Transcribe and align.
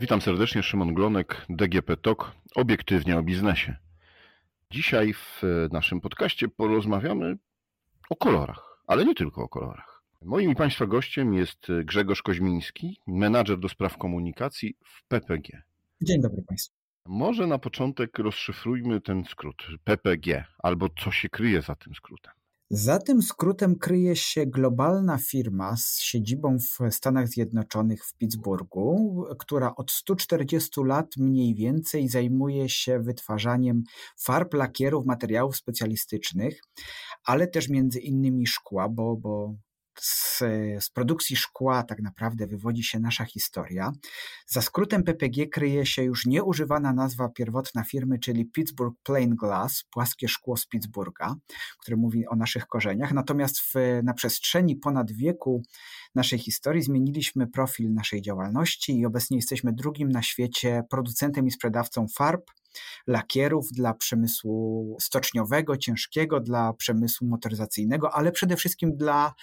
Witam 0.00 0.20
serdecznie, 0.20 0.62
Szymon 0.62 0.94
Glonek, 0.94 1.46
DGP 1.48 1.96
TOK, 1.96 2.32
obiektywnie 2.54 3.18
o 3.18 3.22
biznesie. 3.22 3.76
Dzisiaj 4.70 5.12
w 5.14 5.42
naszym 5.72 6.00
podcaście 6.00 6.48
porozmawiamy 6.48 7.36
o 8.10 8.16
kolorach, 8.16 8.82
ale 8.86 9.04
nie 9.04 9.14
tylko 9.14 9.42
o 9.42 9.48
kolorach. 9.48 10.02
Moim 10.22 10.50
i 10.50 10.54
Państwa 10.54 10.86
gościem 10.86 11.34
jest 11.34 11.66
Grzegorz 11.84 12.22
Koźmiński, 12.22 13.00
menadżer 13.06 13.58
do 13.58 13.68
spraw 13.68 13.98
komunikacji 13.98 14.76
w 14.84 15.04
PPG. 15.08 15.62
Dzień 16.02 16.20
dobry 16.20 16.42
Państwu. 16.42 16.76
Może 17.06 17.46
na 17.46 17.58
początek 17.58 18.18
rozszyfrujmy 18.18 19.00
ten 19.00 19.24
skrót 19.24 19.66
PPG, 19.84 20.44
albo 20.58 20.88
co 21.04 21.10
się 21.10 21.28
kryje 21.28 21.62
za 21.62 21.74
tym 21.74 21.94
skrótem. 21.94 22.32
Za 22.72 22.98
tym 22.98 23.22
skrótem 23.22 23.78
kryje 23.78 24.16
się 24.16 24.46
globalna 24.46 25.18
firma 25.18 25.76
z 25.76 26.00
siedzibą 26.00 26.58
w 26.58 26.94
Stanach 26.94 27.28
Zjednoczonych 27.28 28.04
w 28.04 28.14
Pittsburghu, 28.14 29.24
która 29.38 29.74
od 29.76 29.90
140 29.90 30.80
lat 30.84 31.06
mniej 31.16 31.54
więcej 31.54 32.08
zajmuje 32.08 32.68
się 32.68 33.00
wytwarzaniem 33.00 33.82
farb, 34.18 34.54
lakierów, 34.54 35.06
materiałów 35.06 35.56
specjalistycznych, 35.56 36.60
ale 37.24 37.46
też 37.46 37.68
między 37.68 38.00
innymi 38.00 38.46
szkła, 38.46 38.88
bo, 38.88 39.16
bo 39.16 39.54
z, 40.00 40.38
z, 40.80 40.90
produkcji 40.90 41.36
szkła 41.36 41.82
tak 41.82 42.02
naprawdę 42.02 42.46
wywodzi 42.46 42.82
się 42.84 42.98
nasza 42.98 43.24
historia. 43.24 43.92
Za 44.46 44.62
skrótem 44.62 45.02
PPG 45.02 45.46
kryje 45.46 45.86
się 45.86 46.02
już 46.02 46.26
nieużywana 46.26 46.92
nazwa 46.92 47.28
pierwotna 47.28 47.84
firmy, 47.84 48.18
czyli 48.18 48.46
Pittsburgh 48.46 48.96
Plain 49.02 49.36
Glass, 49.36 49.84
płaskie 49.90 50.28
szkło 50.28 50.56
z 50.56 50.66
Pittsburgha, 50.66 51.34
które 51.80 51.96
mówi 51.96 52.26
o 52.26 52.36
naszych 52.36 52.66
korzeniach. 52.66 53.12
Natomiast 53.12 53.60
w, 53.60 53.74
na 54.02 54.14
przestrzeni 54.14 54.76
ponad 54.76 55.12
wieku 55.12 55.62
naszej 56.14 56.38
historii 56.38 56.82
zmieniliśmy 56.82 57.46
profil 57.46 57.92
naszej 57.92 58.22
działalności 58.22 58.98
i 58.98 59.06
obecnie 59.06 59.36
jesteśmy 59.36 59.72
drugim 59.72 60.08
na 60.08 60.22
świecie 60.22 60.82
producentem 60.90 61.46
i 61.46 61.50
sprzedawcą 61.50 62.06
farb, 62.16 62.50
lakierów 63.06 63.66
dla 63.72 63.94
przemysłu 63.94 64.96
stoczniowego, 65.00 65.76
ciężkiego, 65.76 66.40
dla 66.40 66.72
przemysłu 66.72 67.28
motoryzacyjnego, 67.28 68.14
ale 68.14 68.32
przede 68.32 68.56
wszystkim 68.56 68.96
dla 68.96 69.34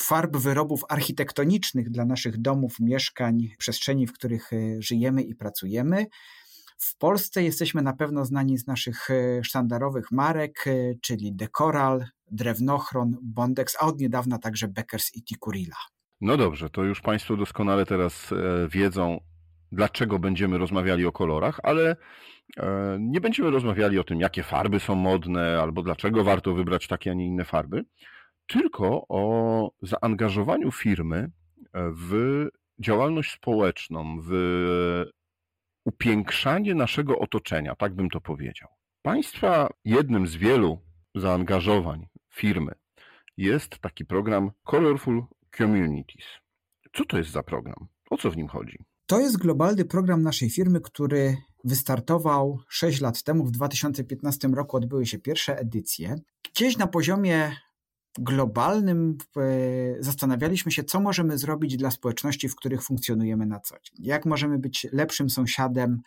farb 0.00 0.36
wyrobów 0.36 0.80
architektonicznych 0.88 1.90
dla 1.90 2.04
naszych 2.04 2.40
domów, 2.40 2.80
mieszkań, 2.80 3.48
przestrzeni, 3.58 4.06
w 4.06 4.12
których 4.12 4.52
e, 4.52 4.56
żyjemy 4.82 5.22
i 5.22 5.34
pracujemy. 5.34 6.06
W 6.78 6.98
Polsce 6.98 7.42
jesteśmy 7.42 7.82
na 7.82 7.92
pewno 7.92 8.24
znani 8.24 8.58
z 8.58 8.66
naszych 8.66 9.10
e, 9.10 9.44
sztandarowych 9.44 10.10
marek, 10.10 10.64
e, 10.66 10.94
czyli 11.02 11.36
Decoral, 11.36 12.04
Drewnochron, 12.30 13.16
Bondex, 13.22 13.76
a 13.80 13.86
od 13.86 14.00
niedawna 14.00 14.38
także 14.38 14.68
Beckers 14.68 15.14
i 15.14 15.24
Tikurila. 15.24 15.76
No 16.20 16.36
dobrze, 16.36 16.70
to 16.70 16.84
już 16.84 17.00
Państwo 17.00 17.36
doskonale 17.36 17.86
teraz 17.86 18.30
wiedzą, 18.68 19.20
dlaczego 19.72 20.18
będziemy 20.18 20.58
rozmawiali 20.58 21.06
o 21.06 21.12
kolorach, 21.12 21.60
ale 21.62 21.96
nie 22.98 23.20
będziemy 23.20 23.50
rozmawiali 23.50 23.98
o 23.98 24.04
tym, 24.04 24.20
jakie 24.20 24.42
farby 24.42 24.80
są 24.80 24.94
modne, 24.94 25.60
albo 25.62 25.82
dlaczego 25.82 26.24
warto 26.24 26.54
wybrać 26.54 26.86
takie, 26.86 27.10
a 27.10 27.14
nie 27.14 27.26
inne 27.26 27.44
farby 27.44 27.84
tylko 28.46 29.06
o 29.08 29.70
zaangażowaniu 29.82 30.72
firmy 30.72 31.30
w 31.74 32.44
działalność 32.78 33.32
społeczną, 33.32 34.20
w 34.22 34.30
upiększanie 35.84 36.74
naszego 36.74 37.18
otoczenia, 37.18 37.74
tak 37.74 37.94
bym 37.94 38.10
to 38.10 38.20
powiedział. 38.20 38.68
Państwa 39.02 39.68
jednym 39.84 40.26
z 40.26 40.36
wielu 40.36 40.78
zaangażowań 41.14 42.06
firmy 42.32 42.72
jest 43.36 43.78
taki 43.78 44.04
program 44.04 44.50
Colorful 44.64 45.24
Communities. 45.56 46.24
Co 46.92 47.04
to 47.04 47.18
jest 47.18 47.30
za 47.30 47.42
program? 47.42 47.86
O 48.10 48.16
co 48.16 48.30
w 48.30 48.36
nim 48.36 48.48
chodzi? 48.48 48.78
To 49.06 49.20
jest 49.20 49.38
globalny 49.38 49.84
program 49.84 50.22
naszej 50.22 50.50
firmy, 50.50 50.80
który 50.80 51.36
wystartował 51.64 52.58
6 52.68 53.00
lat 53.00 53.22
temu. 53.22 53.44
W 53.44 53.50
2015 53.50 54.48
roku 54.48 54.76
odbyły 54.76 55.06
się 55.06 55.18
pierwsze 55.18 55.58
edycje. 55.58 56.16
Gdzieś 56.52 56.76
na 56.76 56.86
poziomie 56.86 57.56
globalnym 58.18 59.18
zastanawialiśmy 60.00 60.72
się, 60.72 60.84
co 60.84 61.00
możemy 61.00 61.38
zrobić 61.38 61.76
dla 61.76 61.90
społeczności, 61.90 62.48
w 62.48 62.56
których 62.56 62.82
funkcjonujemy 62.82 63.46
na 63.46 63.60
co 63.60 63.74
dzień. 63.74 63.96
Jak 64.06 64.26
możemy 64.26 64.58
być 64.58 64.86
lepszym 64.92 65.30
sąsiadem 65.30 66.00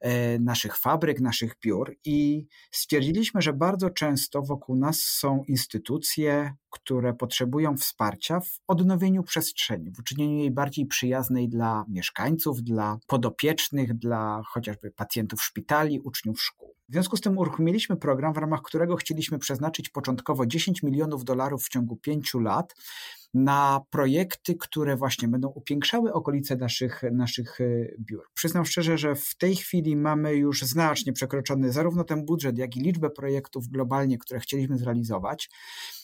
e, 0.00 0.38
naszych 0.38 0.76
fabryk, 0.76 1.20
naszych 1.20 1.54
biur 1.64 1.96
i 2.04 2.46
stwierdziliśmy, 2.70 3.42
że 3.42 3.52
bardzo 3.52 3.90
często 3.90 4.42
wokół 4.42 4.76
nas 4.76 5.00
są 5.00 5.42
instytucje, 5.48 6.54
które 6.70 7.14
potrzebują 7.14 7.76
wsparcia 7.76 8.40
w 8.40 8.60
odnowieniu 8.66 9.22
przestrzeni, 9.22 9.90
w 9.90 9.98
uczynieniu 9.98 10.38
jej 10.38 10.50
bardziej 10.50 10.86
przyjaznej 10.86 11.48
dla 11.48 11.84
mieszkańców, 11.88 12.62
dla 12.62 12.98
podopiecznych, 13.06 13.94
dla 13.94 14.42
chociażby 14.46 14.90
pacjentów 14.90 15.42
szpitali, 15.42 16.00
uczniów 16.00 16.42
szkół. 16.42 16.69
W 16.90 16.92
związku 16.92 17.16
z 17.16 17.20
tym 17.20 17.38
uruchomiliśmy 17.38 17.96
program, 17.96 18.34
w 18.34 18.36
ramach 18.36 18.62
którego 18.62 18.96
chcieliśmy 18.96 19.38
przeznaczyć 19.38 19.88
początkowo 19.88 20.46
10 20.46 20.82
milionów 20.82 21.24
dolarów 21.24 21.64
w 21.64 21.68
ciągu 21.68 21.96
pięciu 21.96 22.40
lat 22.40 22.74
na 23.34 23.80
projekty, 23.90 24.54
które 24.54 24.96
właśnie 24.96 25.28
będą 25.28 25.48
upiększały 25.48 26.12
okolice 26.12 26.56
naszych, 26.56 27.02
naszych 27.12 27.60
e, 27.60 27.64
biur. 27.98 28.22
Przyznam 28.34 28.64
szczerze, 28.64 28.98
że 28.98 29.14
w 29.14 29.34
tej 29.36 29.56
chwili 29.56 29.96
mamy 29.96 30.34
już 30.34 30.62
znacznie 30.62 31.12
przekroczony 31.12 31.72
zarówno 31.72 32.04
ten 32.04 32.24
budżet, 32.24 32.58
jak 32.58 32.76
i 32.76 32.80
liczbę 32.80 33.10
projektów 33.10 33.68
globalnie, 33.68 34.18
które 34.18 34.40
chcieliśmy 34.40 34.78
zrealizować. 34.78 35.50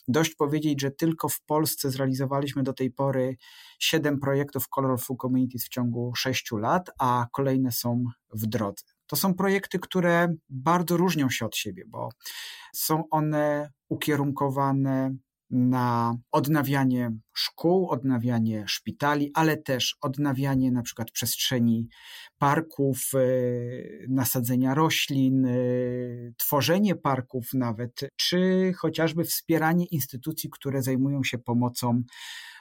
Dość 0.09 0.35
powiedzieć, 0.35 0.81
że 0.81 0.91
tylko 0.91 1.29
w 1.29 1.41
Polsce 1.41 1.91
zrealizowaliśmy 1.91 2.63
do 2.63 2.73
tej 2.73 2.91
pory 2.91 3.37
siedem 3.79 4.21
projektów 4.21 4.69
Colorful 4.69 5.17
Communities 5.17 5.65
w 5.65 5.69
ciągu 5.69 6.13
sześciu 6.15 6.57
lat, 6.57 6.91
a 6.99 7.27
kolejne 7.33 7.73
są 7.73 8.05
w 8.33 8.47
drodze. 8.47 8.96
To 9.07 9.17
są 9.17 9.35
projekty, 9.35 9.79
które 9.79 10.35
bardzo 10.49 10.97
różnią 10.97 11.31
się 11.31 11.47
od 11.47 11.57
siebie, 11.57 11.85
bo 11.87 12.09
są 12.75 13.09
one 13.11 13.71
ukierunkowane 13.89 15.17
na 15.51 16.17
odnawianie 16.33 17.13
szkół, 17.33 17.91
odnawianie 17.91 18.65
szpitali, 18.69 19.31
ale 19.35 19.57
też 19.57 19.97
odnawianie 20.01 20.73
na 20.73 20.83
przykład 20.83 21.11
przestrzeni 21.11 21.89
parków, 22.39 23.11
e, 23.15 23.19
nasadzenia 24.09 24.75
roślin, 24.75 25.47
e, 25.47 25.51
tworzenie 26.37 26.97
parków 26.97 27.55
nawet, 27.55 28.01
czy 28.17 28.73
chociażby 28.79 29.25
wspieranie 29.25 29.87
instytucji, 29.87 30.51
które 30.51 30.83
zajmują 30.83 31.25
się 31.25 31.39
pomocą 31.39 32.03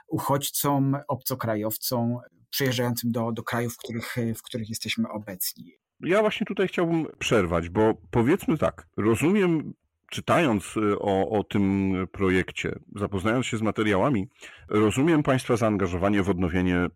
uchodźcom, 0.08 0.98
obcokrajowcom 1.08 2.18
przyjeżdżającym 2.50 3.12
do, 3.12 3.32
do 3.32 3.44
krajów, 3.44 3.74
w 3.74 3.78
których, 3.78 4.16
w 4.36 4.42
których 4.42 4.70
jesteśmy 4.70 5.10
obecni. 5.10 5.85
Ja 6.00 6.22
właśnie 6.22 6.46
tutaj 6.46 6.68
chciałbym 6.68 7.08
przerwać, 7.20 7.70
bo 7.70 7.94
powiedzmy 8.12 8.58
tak, 8.58 8.88
rozumiem 8.98 9.74
czytając 10.12 10.78
y, 10.78 11.00
o, 11.00 11.30
o 11.30 11.44
tym 11.44 11.94
projekcie, 12.12 12.80
zapoznając 12.96 13.46
się 13.46 13.58
z 13.58 13.62
materiałami, 13.62 14.28
rozumiem 14.70 15.24
Państwa 15.24 15.58
zaangażowanie 15.58 16.24
w 16.24 16.30
odnowienie 16.30 16.88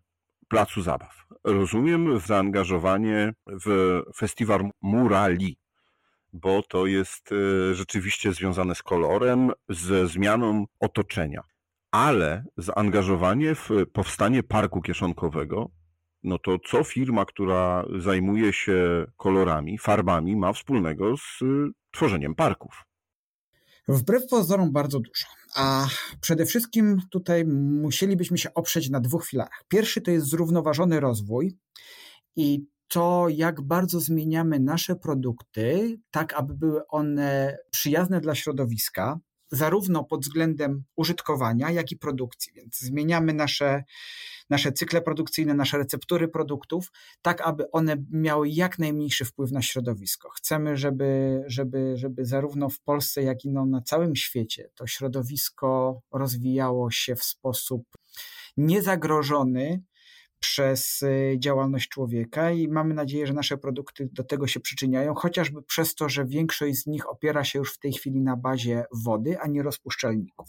placu 0.48 0.82
zabaw. 0.82 1.26
Rozumiem 1.44 2.18
zaangażowanie 2.20 3.32
w 3.46 4.00
festiwal 4.16 4.70
Murali, 4.82 5.58
bo 6.32 6.62
to 6.62 6.86
jest 6.86 7.32
y, 7.32 7.74
rzeczywiście 7.74 8.32
związane 8.32 8.74
z 8.74 8.82
kolorem, 8.82 9.52
ze 9.68 10.06
zmianą 10.06 10.64
otoczenia. 10.80 11.42
Ale 11.90 12.44
zaangażowanie 12.56 13.54
w 13.54 13.68
powstanie 13.92 14.42
parku 14.42 14.82
kieszonkowego 14.82 15.70
no 16.22 16.38
to 16.38 16.58
co 16.70 16.84
firma, 16.84 17.24
która 17.24 17.84
zajmuje 17.98 18.52
się 18.52 19.06
kolorami, 19.16 19.78
farbami, 19.78 20.36
ma 20.36 20.52
wspólnego 20.52 21.16
z 21.16 21.42
y, 21.42 21.70
tworzeniem 21.90 22.34
parków? 22.34 22.84
Wbrew 23.88 24.26
pozorom 24.26 24.72
bardzo 24.72 25.00
dużo. 25.00 25.26
A 25.56 25.88
przede 26.20 26.46
wszystkim 26.46 27.00
tutaj 27.10 27.44
musielibyśmy 27.82 28.38
się 28.38 28.54
oprzeć 28.54 28.90
na 28.90 29.00
dwóch 29.00 29.26
filarach. 29.26 29.64
Pierwszy 29.68 30.00
to 30.00 30.10
jest 30.10 30.26
zrównoważony 30.26 31.00
rozwój 31.00 31.56
i 32.36 32.66
to, 32.88 33.26
jak 33.28 33.60
bardzo 33.62 34.00
zmieniamy 34.00 34.60
nasze 34.60 34.96
produkty, 34.96 35.96
tak 36.10 36.34
aby 36.34 36.54
były 36.54 36.86
one 36.88 37.58
przyjazne 37.70 38.20
dla 38.20 38.34
środowiska, 38.34 39.18
zarówno 39.50 40.04
pod 40.04 40.22
względem 40.22 40.84
użytkowania, 40.96 41.70
jak 41.70 41.92
i 41.92 41.96
produkcji. 41.96 42.52
Więc 42.52 42.78
zmieniamy 42.78 43.32
nasze, 43.32 43.84
nasze 44.50 44.72
cykle 44.72 45.02
produkcyjne, 45.02 45.54
nasze 45.54 45.78
receptury 45.78 46.28
produktów, 46.28 46.92
tak 47.22 47.40
aby 47.40 47.70
one 47.70 47.96
miały 48.10 48.48
jak 48.48 48.78
najmniejszy 48.78 49.24
wpływ 49.24 49.52
na 49.52 49.62
środowisko. 49.62 50.30
Chcemy, 50.30 50.76
żeby, 50.76 51.42
żeby, 51.46 51.92
żeby 51.96 52.24
zarówno 52.24 52.68
w 52.68 52.80
Polsce, 52.80 53.22
jak 53.22 53.44
i 53.44 53.50
no 53.50 53.66
na 53.66 53.80
całym 53.80 54.16
świecie 54.16 54.70
to 54.74 54.86
środowisko 54.86 56.00
rozwijało 56.12 56.90
się 56.90 57.16
w 57.16 57.24
sposób 57.24 57.82
niezagrożony 58.56 59.82
przez 60.40 61.02
y, 61.02 61.36
działalność 61.38 61.88
człowieka 61.88 62.50
i 62.50 62.68
mamy 62.68 62.94
nadzieję, 62.94 63.26
że 63.26 63.32
nasze 63.32 63.58
produkty 63.58 64.08
do 64.12 64.24
tego 64.24 64.46
się 64.46 64.60
przyczyniają, 64.60 65.14
chociażby 65.14 65.62
przez 65.62 65.94
to, 65.94 66.08
że 66.08 66.26
większość 66.26 66.82
z 66.82 66.86
nich 66.86 67.10
opiera 67.10 67.44
się 67.44 67.58
już 67.58 67.74
w 67.74 67.78
tej 67.78 67.92
chwili 67.92 68.20
na 68.20 68.36
bazie 68.36 68.84
wody, 69.04 69.38
a 69.40 69.46
nie 69.46 69.62
rozpuszczalników. 69.62 70.48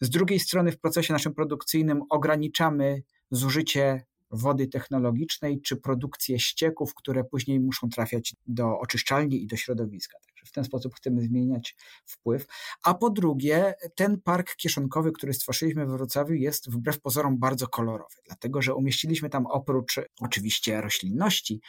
Z 0.00 0.10
drugiej 0.10 0.40
strony 0.40 0.72
w 0.72 0.80
procesie 0.80 1.12
naszym 1.12 1.34
produkcyjnym 1.34 2.02
ograniczamy 2.10 3.02
zużycie 3.30 4.04
wody 4.30 4.66
technologicznej 4.66 5.60
czy 5.60 5.76
produkcję 5.76 6.38
ścieków, 6.38 6.94
które 6.94 7.24
później 7.24 7.60
muszą 7.60 7.88
trafiać 7.88 8.34
do 8.46 8.78
oczyszczalni 8.78 9.42
i 9.42 9.46
do 9.46 9.56
środowiska. 9.56 10.18
Także 10.40 10.50
w 10.50 10.52
ten 10.52 10.64
sposób 10.64 10.94
chcemy 10.94 11.22
zmieniać 11.22 11.76
wpływ. 12.06 12.46
A 12.84 12.94
po 12.94 13.10
drugie, 13.10 13.74
ten 13.94 14.20
park 14.20 14.56
kieszonkowy, 14.56 15.12
który 15.12 15.34
stworzyliśmy 15.34 15.86
w 15.86 15.90
Wrocławiu, 15.90 16.34
jest 16.34 16.70
wbrew 16.70 17.00
pozorom 17.00 17.38
bardzo 17.38 17.68
kolorowy, 17.68 18.16
dlatego 18.26 18.62
że 18.62 18.74
umieściliśmy 18.74 19.30
tam 19.30 19.46
oprócz 19.46 20.00
oczywiście 20.20 20.80
roślinności 20.80 21.60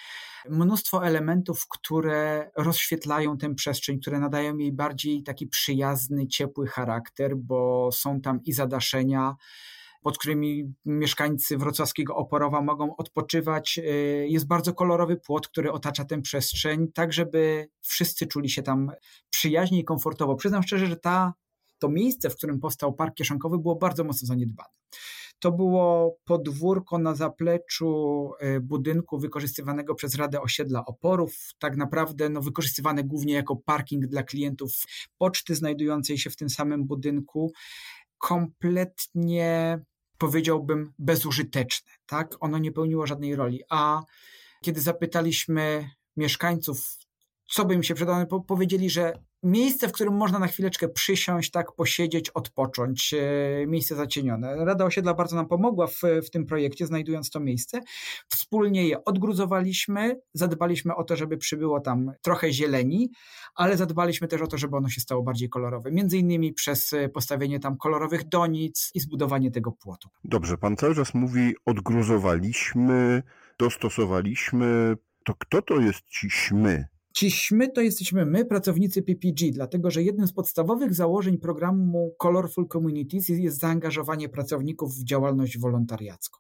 mnóstwo 0.49 1.05
elementów, 1.05 1.67
które 1.69 2.51
rozświetlają 2.57 3.37
tę 3.37 3.55
przestrzeń, 3.55 3.99
które 3.99 4.19
nadają 4.19 4.57
jej 4.57 4.71
bardziej 4.71 5.23
taki 5.23 5.47
przyjazny, 5.47 6.27
ciepły 6.27 6.67
charakter, 6.67 7.37
bo 7.37 7.89
są 7.91 8.21
tam 8.21 8.39
i 8.43 8.53
zadaszenia, 8.53 9.35
pod 10.01 10.17
którymi 10.17 10.73
mieszkańcy 10.85 11.57
wrocławskiego 11.57 12.15
Oporowa 12.15 12.61
mogą 12.61 12.95
odpoczywać. 12.95 13.79
Y, 13.83 14.27
jest 14.29 14.47
bardzo 14.47 14.73
kolorowy 14.73 15.17
płot, 15.17 15.47
który 15.47 15.71
otacza 15.71 16.05
tę 16.05 16.21
przestrzeń, 16.21 16.87
tak 16.93 17.13
żeby 17.13 17.69
wszyscy 17.81 18.27
czuli 18.27 18.49
się 18.49 18.63
tam 18.63 18.91
przyjaźnie 19.29 19.79
i 19.79 19.83
komfortowo. 19.83 20.35
Przyznam 20.35 20.63
szczerze, 20.63 20.87
że 20.87 20.95
ta, 20.95 21.33
to 21.79 21.89
miejsce, 21.89 22.29
w 22.29 22.35
którym 22.35 22.59
powstał 22.59 22.93
park 22.93 23.15
kieszonkowy 23.15 23.57
było 23.57 23.75
bardzo 23.75 24.03
mocno 24.03 24.27
zaniedbane. 24.27 24.69
To 25.39 25.51
było 25.51 26.17
podwórko 26.25 26.97
na 26.97 27.15
zapleczu 27.15 28.31
y, 28.43 28.59
budynku 28.61 29.19
wykorzystywanego 29.19 29.95
przez 29.95 30.15
Radę 30.15 30.41
Osiedla 30.41 30.85
Oporów, 30.85 31.49
tak 31.59 31.77
naprawdę 31.77 32.29
no, 32.29 32.41
wykorzystywane 32.41 33.03
głównie 33.03 33.33
jako 33.33 33.55
parking 33.55 34.05
dla 34.05 34.23
klientów 34.23 34.71
poczty 35.17 35.55
znajdującej 35.55 36.17
się 36.17 36.29
w 36.29 36.35
tym 36.35 36.49
samym 36.49 36.85
budynku. 36.87 37.51
Kompletnie 38.17 39.79
powiedziałbym, 40.21 40.93
bezużyteczne. 40.99 41.91
Tak? 42.05 42.35
Ono 42.39 42.57
nie 42.57 42.71
pełniło 42.71 43.07
żadnej 43.07 43.35
roli. 43.35 43.61
A 43.69 44.01
kiedy 44.63 44.81
zapytaliśmy 44.81 45.89
mieszkańców, 46.17 46.97
co 47.51 47.65
by 47.65 47.73
im 47.73 47.83
się 47.83 47.93
przydało, 47.95 48.41
powiedzieli, 48.41 48.89
że 48.89 49.13
miejsce, 49.43 49.87
w 49.87 49.91
którym 49.91 50.13
można 50.13 50.39
na 50.39 50.47
chwileczkę 50.47 50.89
przysiąść, 50.89 51.51
tak 51.51 51.71
posiedzieć, 51.71 52.29
odpocząć, 52.29 53.13
e, 53.13 53.67
miejsce 53.67 53.95
zacienione. 53.95 54.65
Rada 54.65 54.85
Osiedla 54.85 55.13
bardzo 55.13 55.35
nam 55.35 55.47
pomogła 55.47 55.87
w, 55.87 56.01
w 56.25 56.29
tym 56.29 56.45
projekcie, 56.45 56.85
znajdując 56.85 57.29
to 57.29 57.39
miejsce. 57.39 57.79
Wspólnie 58.27 58.87
je 58.87 59.05
odgruzowaliśmy, 59.05 60.19
zadbaliśmy 60.33 60.95
o 60.95 61.03
to, 61.03 61.15
żeby 61.15 61.37
przybyło 61.37 61.79
tam 61.79 62.11
trochę 62.21 62.51
zieleni, 62.51 63.11
ale 63.55 63.77
zadbaliśmy 63.77 64.27
też 64.27 64.41
o 64.41 64.47
to, 64.47 64.57
żeby 64.57 64.77
ono 64.77 64.89
się 64.89 65.01
stało 65.01 65.23
bardziej 65.23 65.49
kolorowe. 65.49 65.91
Między 65.91 66.17
innymi 66.17 66.53
przez 66.53 66.95
postawienie 67.13 67.59
tam 67.59 67.77
kolorowych 67.77 68.27
donic 68.27 68.91
i 68.93 68.99
zbudowanie 68.99 69.51
tego 69.51 69.71
płotu. 69.71 70.09
Dobrze, 70.23 70.57
pan 70.57 70.75
cały 70.75 70.95
czas 70.95 71.13
mówi 71.13 71.53
odgruzowaliśmy, 71.65 73.23
dostosowaliśmy. 73.59 74.95
To 75.23 75.33
kto 75.33 75.61
to 75.61 75.79
jest 75.79 76.01
ciśmy? 76.09 76.90
Ciśmy 77.13 77.69
to 77.69 77.81
jesteśmy 77.81 78.25
my, 78.25 78.45
pracownicy 78.45 79.01
PPG, 79.01 79.51
dlatego 79.51 79.91
że 79.91 80.03
jednym 80.03 80.27
z 80.27 80.33
podstawowych 80.33 80.93
założeń 80.93 81.37
programu 81.37 82.15
Colorful 82.17 82.67
Communities 82.67 83.29
jest 83.29 83.59
zaangażowanie 83.59 84.29
pracowników 84.29 84.95
w 84.95 85.03
działalność 85.03 85.57
wolontariacką. 85.57 86.39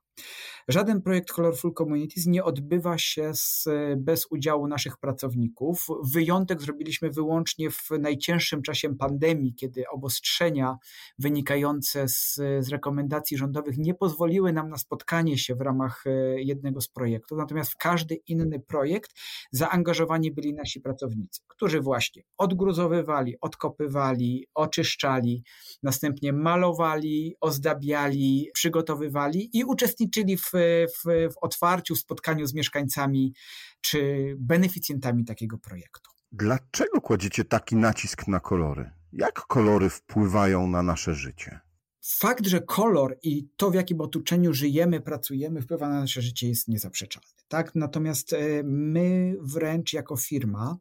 Żaden 0.67 1.01
projekt 1.01 1.31
Colorful 1.31 1.73
Communities 1.73 2.25
nie 2.25 2.43
odbywa 2.43 2.97
się 2.97 3.31
z, 3.33 3.69
bez 3.97 4.27
udziału 4.29 4.67
naszych 4.67 4.97
pracowników. 4.97 5.87
Wyjątek 6.03 6.61
zrobiliśmy 6.61 7.09
wyłącznie 7.09 7.71
w 7.71 7.89
najcięższym 7.99 8.61
czasie 8.61 8.97
pandemii, 8.97 9.55
kiedy 9.55 9.83
obostrzenia 9.91 10.77
wynikające 11.19 12.07
z, 12.07 12.35
z 12.59 12.69
rekomendacji 12.69 13.37
rządowych 13.37 13.77
nie 13.77 13.93
pozwoliły 13.93 14.53
nam 14.53 14.69
na 14.69 14.77
spotkanie 14.77 15.37
się 15.37 15.55
w 15.55 15.61
ramach 15.61 16.03
e, 16.07 16.41
jednego 16.41 16.81
z 16.81 16.87
projektów. 16.87 17.37
Natomiast 17.37 17.71
w 17.71 17.77
każdy 17.77 18.15
inny 18.15 18.59
projekt 18.59 19.11
zaangażowani 19.51 20.31
byli 20.31 20.53
nasi 20.53 20.81
pracownicy, 20.81 21.41
którzy 21.47 21.81
właśnie 21.81 22.23
odgruzowywali, 22.37 23.35
odkopywali, 23.41 24.47
oczyszczali, 24.53 25.43
następnie 25.83 26.33
malowali, 26.33 27.35
ozdabiali, 27.41 28.49
przygotowywali 28.53 29.49
i 29.57 29.63
uczestniczyli 29.63 30.10
w 30.37 30.51
w, 30.51 31.01
w 31.33 31.37
otwarciu, 31.41 31.95
w 31.95 31.99
spotkaniu 31.99 32.45
z 32.45 32.53
mieszkańcami 32.53 33.33
czy 33.81 34.33
beneficjentami 34.39 35.25
takiego 35.25 35.57
projektu. 35.57 36.11
Dlaczego 36.31 37.01
kładziecie 37.01 37.45
taki 37.45 37.75
nacisk 37.75 38.27
na 38.27 38.39
kolory? 38.39 38.91
Jak 39.13 39.33
kolory 39.33 39.89
wpływają 39.89 40.67
na 40.67 40.83
nasze 40.83 41.15
życie? 41.15 41.59
Fakt, 42.03 42.45
że 42.45 42.61
kolor 42.61 43.17
i 43.23 43.47
to, 43.57 43.71
w 43.71 43.75
jakim 43.75 44.01
otoczeniu 44.01 44.53
żyjemy, 44.53 45.01
pracujemy, 45.01 45.61
wpływa 45.61 45.89
na 45.89 45.99
nasze 45.99 46.21
życie, 46.21 46.49
jest 46.49 46.67
niezaprzeczalny. 46.67 47.29
Tak? 47.47 47.75
Natomiast 47.75 48.33
e, 48.33 48.63
my 48.63 49.35
wręcz 49.41 49.93
jako 49.93 50.17
firma 50.17 50.77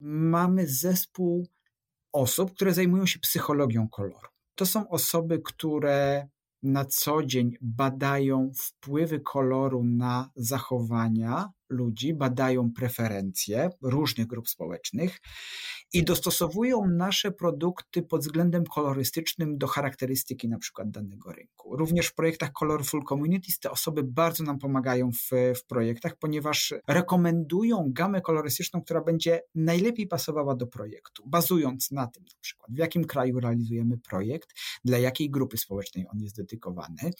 mamy 0.00 0.66
zespół 0.66 1.46
osób, 2.12 2.54
które 2.54 2.74
zajmują 2.74 3.06
się 3.06 3.18
psychologią 3.18 3.88
koloru. 3.88 4.28
To 4.54 4.66
są 4.66 4.88
osoby, 4.88 5.40
które 5.44 6.28
na 6.62 6.84
co 6.84 7.22
dzień 7.22 7.50
badają 7.60 8.50
wpływy 8.56 9.20
koloru 9.20 9.84
na 9.84 10.30
zachowania 10.36 11.50
ludzi, 11.68 12.14
badają 12.14 12.72
preferencje 12.72 13.70
różnych 13.82 14.26
grup 14.26 14.48
społecznych 14.48 15.20
i 15.96 16.04
dostosowują 16.04 16.86
nasze 16.86 17.32
produkty 17.32 18.02
pod 18.02 18.20
względem 18.20 18.64
kolorystycznym 18.64 19.58
do 19.58 19.66
charakterystyki 19.66 20.48
na 20.48 20.58
przykład 20.58 20.90
danego 20.90 21.32
rynku. 21.32 21.76
Również 21.76 22.06
w 22.06 22.14
projektach 22.14 22.52
Colorful 22.52 23.04
Communities 23.08 23.58
te 23.58 23.70
osoby 23.70 24.02
bardzo 24.02 24.44
nam 24.44 24.58
pomagają 24.58 25.12
w, 25.12 25.30
w 25.56 25.64
projektach, 25.64 26.16
ponieważ 26.16 26.74
rekomendują 26.88 27.90
gamę 27.92 28.20
kolorystyczną, 28.20 28.82
która 28.82 29.00
będzie 29.00 29.42
najlepiej 29.54 30.06
pasowała 30.06 30.54
do 30.54 30.66
projektu, 30.66 31.22
bazując 31.26 31.90
na 31.90 32.06
tym 32.06 32.24
na 32.24 32.40
przykład, 32.40 32.70
w 32.72 32.78
jakim 32.78 33.04
kraju 33.04 33.40
realizujemy 33.40 33.98
projekt, 33.98 34.54
dla 34.84 34.98
jakiej 34.98 35.30
grupy 35.30 35.56
społecznej 35.56 36.06
on 36.12 36.20
jest 36.20 36.36
dedykowany, 36.36 37.10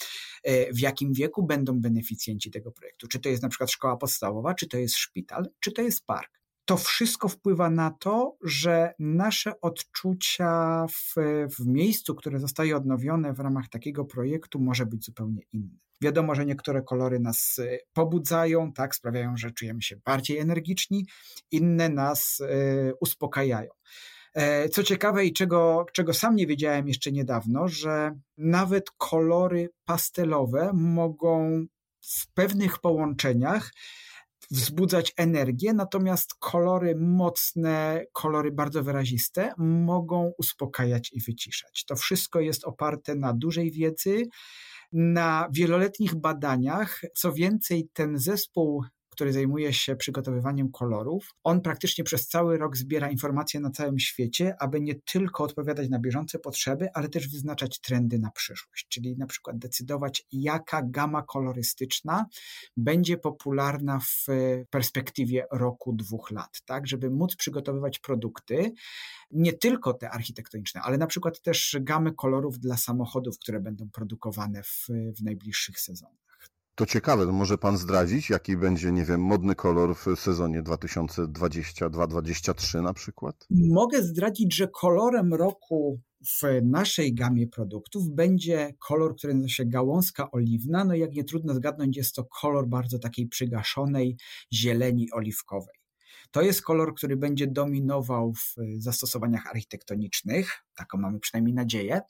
e, 0.45 0.73
w 0.73 0.81
jakim 0.81 1.13
wieku 1.13 1.47
będą 1.47 1.81
beneficjenci 1.81 2.51
tego 2.51 2.73
projektu, 2.73 3.09
czy 3.09 3.21
to 3.21 3.29
jest 3.29 3.43
na 3.43 3.49
przykład 3.49 3.71
szkoła 3.71 3.97
podstawowa, 3.97 4.55
czy 4.55 4.69
to 4.69 4.79
jest 4.79 4.97
szpital, 4.97 5.49
czy 5.61 5.73
to 5.73 5.83
jest 5.83 6.07
park 6.07 6.37
to 6.67 6.77
wszystko 6.77 7.29
wpływa 7.29 7.71
na 7.71 7.91
to, 7.91 8.37
że 8.43 8.95
nasze 8.99 9.61
odczucia 9.61 10.87
w, 10.91 11.15
w 11.59 11.67
miejscu, 11.67 12.15
które 12.15 12.41
zostaje 12.41 12.77
odnowione 12.77 13.33
w 13.33 13.41
ramach 13.41 13.69
takiego 13.69 14.05
projektu, 14.05 14.61
może 14.61 14.87
być 14.87 15.05
zupełnie 15.05 15.43
inne. 15.53 15.79
Wiadomo, 16.01 16.35
że 16.35 16.47
niektóre 16.47 16.83
kolory 16.83 17.21
nas 17.21 17.59
y, 17.59 17.79
pobudzają, 17.93 18.73
tak, 18.73 18.95
sprawiają, 18.95 19.37
że 19.37 19.51
czujemy 19.51 19.83
się 19.83 19.97
bardziej 20.05 20.39
energiczni, 20.39 21.07
inne 21.51 21.89
nas 21.89 22.41
y, 22.41 22.95
uspokajają. 23.01 23.71
E, 24.35 24.69
co 24.69 24.83
ciekawe 24.83 25.25
i 25.25 25.33
czego, 25.33 25.87
czego 25.93 26.15
sam 26.15 26.37
nie 26.37 26.47
wiedziałem 26.47 26.89
jeszcze 26.89 27.13
niedawno, 27.13 27.69
że 27.69 28.19
nawet 28.37 28.91
kolory 28.91 29.69
pastelowe 29.85 30.71
mogą 30.75 31.67
w 32.01 32.33
pewnych 32.33 32.79
połączeniach 32.79 33.71
wzbudzać 34.51 35.13
energię, 35.17 35.73
natomiast 35.73 36.35
kolory 36.35 36.97
mocne, 36.97 38.05
kolory 38.13 38.53
bardzo 38.53 38.83
wyraziste 38.83 39.53
mogą 39.59 40.33
uspokajać 40.39 41.11
i 41.13 41.21
wyciszać. 41.21 41.85
To 41.85 41.97
wszystko 41.97 42.41
jest 42.41 42.65
oparte 42.65 43.15
na 43.15 43.33
dużej 43.33 43.71
wiedzy, 43.71 44.23
na 44.93 45.49
wieloletnich 45.53 46.15
badaniach. 46.15 47.01
Co 47.15 47.33
więcej, 47.33 47.89
ten 47.93 48.19
zespół 48.19 48.85
który 49.17 49.33
zajmuje 49.33 49.73
się 49.73 49.97
przygotowywaniem 49.97 50.71
kolorów. 50.71 51.35
On 51.45 51.61
praktycznie 51.61 52.05
przez 52.05 52.29
cały 52.29 52.59
rok 52.59 52.77
zbiera 52.77 53.11
informacje 53.11 53.61
na 53.61 53.71
całym 53.71 53.99
świecie, 53.99 54.55
aby 54.61 54.81
nie 54.81 54.95
tylko 54.95 55.45
odpowiadać 55.45 55.89
na 55.89 55.99
bieżące 55.99 56.39
potrzeby, 56.39 56.89
ale 56.95 57.09
też 57.09 57.29
wyznaczać 57.29 57.81
trendy 57.81 58.19
na 58.19 58.31
przyszłość, 58.31 58.87
czyli 58.89 59.17
na 59.17 59.27
przykład 59.27 59.59
decydować, 59.59 60.27
jaka 60.33 60.83
gama 60.83 61.23
kolorystyczna 61.23 62.27
będzie 62.77 63.17
popularna 63.17 64.01
w 64.01 64.27
perspektywie 64.71 65.47
roku, 65.53 65.93
dwóch 65.93 66.31
lat, 66.31 66.63
tak, 66.65 66.87
żeby 66.87 67.11
móc 67.11 67.37
przygotowywać 67.37 67.99
produkty, 67.99 68.73
nie 69.31 69.53
tylko 69.53 69.95
te 69.95 70.11
architektoniczne, 70.11 70.81
ale 70.81 70.99
na 70.99 71.07
przykład 71.07 71.41
też 71.41 71.77
gamy 71.81 72.13
kolorów 72.15 72.59
dla 72.59 72.77
samochodów, 72.77 73.39
które 73.39 73.61
będą 73.61 73.91
produkowane 73.91 74.63
w, 74.63 74.87
w 75.19 75.23
najbliższych 75.23 75.81
sezonach. 75.81 76.26
To 76.77 76.87
ciekawe, 76.87 77.27
może 77.27 77.59
pan 77.59 77.79
zdradzić, 77.79 78.31
jaki 78.31 78.57
będzie, 78.57 78.93
nie 78.93 79.05
wiem, 79.05 79.21
modny 79.21 79.55
kolor 79.55 79.97
w 79.97 80.07
sezonie 80.17 80.63
2022-2023 80.63 82.83
na 82.83 82.93
przykład? 82.93 83.47
Mogę 83.51 84.03
zdradzić, 84.03 84.55
że 84.55 84.69
kolorem 84.69 85.35
roku 85.35 86.01
w 86.27 86.43
naszej 86.63 87.15
gamie 87.15 87.49
produktów 87.49 88.09
będzie 88.09 88.75
kolor, 88.89 89.17
który 89.17 89.35
nazywa 89.35 89.49
się 89.49 89.65
gałązka 89.65 90.31
oliwna. 90.31 90.85
No 90.85 90.95
jak 90.95 91.13
nie 91.13 91.25
trudno 91.25 91.55
zgadnąć, 91.55 91.97
jest 91.97 92.15
to 92.15 92.25
kolor 92.41 92.69
bardzo 92.69 92.99
takiej 92.99 93.29
przygaszonej 93.29 94.17
zieleni 94.53 95.13
oliwkowej 95.13 95.75
To 96.37 96.43
jest 96.43 96.63
kolor, 96.63 96.95
który 96.95 97.17
będzie 97.17 97.47
dominował 97.47 98.33
w 98.33 98.55
zastosowaniach 98.79 99.47
architektonicznych, 99.47 100.65
taką 100.75 100.99
mamy 100.99 101.21
przynajmniej 101.21 101.55
nadzieję, 101.55 102.01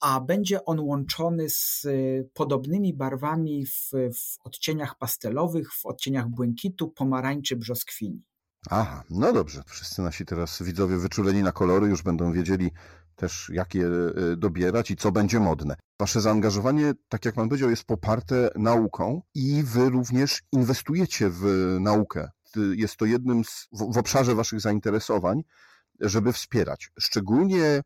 a 0.00 0.20
będzie 0.20 0.64
on 0.64 0.80
łączony 0.80 1.50
z 1.50 1.86
podobnymi 2.34 2.94
barwami 2.94 3.66
w, 3.66 3.90
w 3.92 4.46
odcieniach 4.46 4.98
pastelowych, 4.98 5.72
w 5.72 5.86
odcieniach 5.86 6.28
błękitu, 6.28 6.88
pomarańczy, 6.88 7.56
brzoskwini. 7.56 8.22
Aha, 8.70 9.02
no 9.10 9.32
dobrze. 9.32 9.62
Wszyscy 9.66 10.02
nasi 10.02 10.24
teraz 10.24 10.62
widzowie 10.62 10.96
wyczuleni 10.96 11.42
na 11.42 11.52
kolory 11.52 11.86
już 11.86 12.02
będą 12.02 12.32
wiedzieli 12.32 12.70
też, 13.16 13.50
jak 13.52 13.74
je 13.74 13.86
e, 13.86 14.36
dobierać 14.36 14.90
i 14.90 14.96
co 14.96 15.12
będzie 15.12 15.40
modne. 15.40 15.76
Wasze 16.00 16.20
zaangażowanie, 16.20 16.92
tak 17.08 17.24
jak 17.24 17.34
pan 17.34 17.48
powiedział, 17.48 17.70
jest 17.70 17.84
poparte 17.84 18.50
nauką 18.56 19.22
i 19.34 19.62
wy 19.62 19.90
również 19.90 20.42
inwestujecie 20.52 21.30
w 21.30 21.44
naukę. 21.80 22.30
Jest 22.72 22.96
to 22.96 23.04
jednym 23.04 23.44
z, 23.44 23.68
w, 23.72 23.94
w 23.94 23.98
obszarze 23.98 24.34
waszych 24.34 24.60
zainteresowań, 24.60 25.42
żeby 26.00 26.32
wspierać 26.32 26.90
szczególnie 26.98 27.82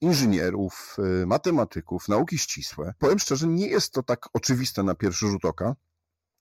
inżynierów, 0.00 0.96
e, 1.22 1.26
matematyków, 1.26 2.08
nauki 2.08 2.38
ścisłe. 2.38 2.94
Powiem 2.98 3.18
szczerze, 3.18 3.46
nie 3.46 3.66
jest 3.66 3.92
to 3.92 4.02
tak 4.02 4.28
oczywiste 4.32 4.82
na 4.82 4.94
pierwszy 4.94 5.26
rzut 5.26 5.44
oka, 5.44 5.74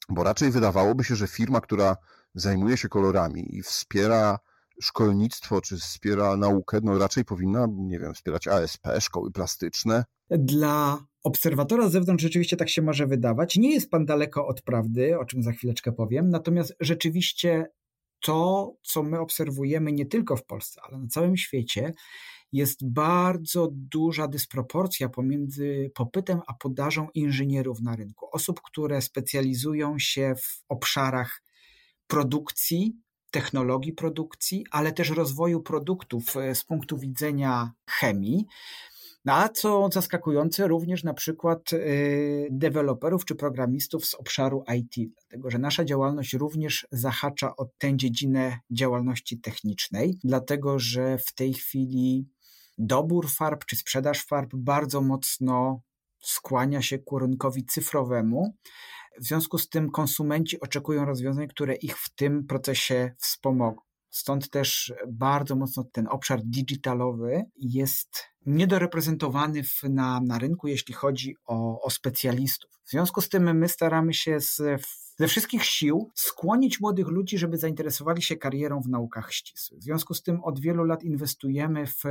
bo 0.09 0.23
raczej 0.23 0.51
wydawałoby 0.51 1.03
się, 1.03 1.15
że 1.15 1.27
firma, 1.27 1.61
która 1.61 1.97
zajmuje 2.35 2.77
się 2.77 2.89
kolorami 2.89 3.55
i 3.55 3.63
wspiera 3.63 4.39
szkolnictwo, 4.81 5.61
czy 5.61 5.77
wspiera 5.77 6.37
naukę, 6.37 6.79
no 6.83 6.97
raczej 6.97 7.25
powinna, 7.25 7.67
nie 7.71 7.99
wiem, 7.99 8.13
wspierać 8.13 8.47
ASP, 8.47 8.87
szkoły 8.99 9.31
plastyczne. 9.31 10.03
Dla 10.29 11.05
obserwatora 11.23 11.89
z 11.89 11.91
zewnątrz 11.91 12.23
rzeczywiście 12.23 12.57
tak 12.57 12.69
się 12.69 12.81
może 12.81 13.07
wydawać. 13.07 13.57
Nie 13.57 13.73
jest 13.73 13.89
pan 13.89 14.05
daleko 14.05 14.47
od 14.47 14.61
prawdy, 14.61 15.19
o 15.19 15.25
czym 15.25 15.43
za 15.43 15.51
chwileczkę 15.51 15.91
powiem, 15.91 16.29
natomiast 16.29 16.75
rzeczywiście 16.79 17.65
to, 18.19 18.73
co 18.83 19.03
my 19.03 19.19
obserwujemy 19.19 19.91
nie 19.91 20.05
tylko 20.05 20.37
w 20.37 20.45
Polsce, 20.45 20.81
ale 20.83 20.97
na 20.97 21.07
całym 21.07 21.37
świecie, 21.37 21.93
jest 22.51 22.89
bardzo 22.89 23.69
duża 23.71 24.27
dysproporcja 24.27 25.09
pomiędzy 25.09 25.91
popytem 25.95 26.41
a 26.47 26.53
podażą 26.53 27.07
inżynierów 27.13 27.81
na 27.81 27.95
rynku. 27.95 28.27
Osób, 28.31 28.61
które 28.61 29.01
specjalizują 29.01 29.99
się 29.99 30.35
w 30.35 30.63
obszarach 30.69 31.41
produkcji, 32.07 32.97
technologii 33.35 33.93
produkcji, 33.93 34.65
ale 34.71 34.91
też 34.91 35.09
rozwoju 35.09 35.61
produktów 35.61 36.37
e, 36.37 36.55
z 36.55 36.63
punktu 36.63 36.97
widzenia 36.97 37.71
chemii. 37.89 38.45
No, 39.25 39.33
a 39.33 39.49
co 39.49 39.89
zaskakujące, 39.93 40.67
również 40.67 41.03
na 41.03 41.13
przykład 41.13 41.73
e, 41.73 41.77
deweloperów 42.49 43.25
czy 43.25 43.35
programistów 43.35 44.05
z 44.05 44.13
obszaru 44.13 44.63
IT, 44.77 45.11
dlatego 45.19 45.51
że 45.51 45.59
nasza 45.59 45.85
działalność 45.85 46.33
również 46.33 46.87
zahacza 46.91 47.55
o 47.55 47.65
tę 47.77 47.97
dziedzinę 47.97 48.59
działalności 48.71 49.39
technicznej, 49.39 50.17
dlatego 50.23 50.79
że 50.79 51.17
w 51.17 51.33
tej 51.33 51.53
chwili 51.53 52.27
dobór 52.77 53.29
farb 53.29 53.65
czy 53.65 53.75
sprzedaż 53.75 54.25
farb 54.25 54.49
bardzo 54.53 55.01
mocno 55.01 55.81
skłania 56.21 56.81
się 56.81 56.99
ku 56.99 57.19
rynkowi 57.19 57.65
cyfrowemu. 57.65 58.55
W 59.21 59.25
związku 59.25 59.57
z 59.57 59.69
tym 59.69 59.91
konsumenci 59.91 60.59
oczekują 60.59 61.05
rozwiązań, 61.05 61.47
które 61.47 61.75
ich 61.75 61.97
w 61.97 62.15
tym 62.15 62.45
procesie 62.45 63.11
wspomogą. 63.17 63.81
Stąd 64.09 64.49
też 64.49 64.93
bardzo 65.07 65.55
mocno 65.55 65.83
ten 65.91 66.07
obszar 66.07 66.41
digitalowy 66.43 67.43
jest 67.55 68.23
niedoreprezentowany 68.45 69.63
w, 69.63 69.83
na, 69.89 70.21
na 70.21 70.39
rynku, 70.39 70.67
jeśli 70.67 70.93
chodzi 70.93 71.35
o, 71.45 71.81
o 71.81 71.89
specjalistów. 71.89 72.71
W 72.83 72.89
związku 72.89 73.21
z 73.21 73.29
tym 73.29 73.57
my 73.57 73.69
staramy 73.69 74.13
się 74.13 74.39
z, 74.39 74.61
ze 75.17 75.27
wszystkich 75.27 75.63
sił 75.63 76.11
skłonić 76.15 76.79
młodych 76.79 77.07
ludzi, 77.07 77.37
żeby 77.37 77.57
zainteresowali 77.57 78.21
się 78.21 78.35
karierą 78.35 78.81
w 78.81 78.89
naukach 78.89 79.33
ścisłych. 79.33 79.79
W 79.79 79.83
związku 79.83 80.13
z 80.13 80.23
tym 80.23 80.43
od 80.43 80.59
wielu 80.59 80.83
lat 80.83 81.03
inwestujemy 81.03 81.87
w 81.87 82.03